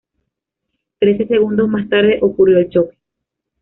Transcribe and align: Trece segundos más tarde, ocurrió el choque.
Trece 0.97 1.27
segundos 1.27 1.69
más 1.69 1.87
tarde, 1.87 2.17
ocurrió 2.23 2.57
el 2.57 2.69
choque. 2.71 2.97